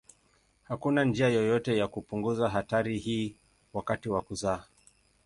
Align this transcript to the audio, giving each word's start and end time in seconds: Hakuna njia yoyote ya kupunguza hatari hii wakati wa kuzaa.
Hakuna 0.63 1.03
njia 1.05 1.29
yoyote 1.29 1.77
ya 1.77 1.87
kupunguza 1.87 2.49
hatari 2.49 2.97
hii 2.97 3.35
wakati 3.73 4.09
wa 4.09 4.21
kuzaa. 4.21 4.63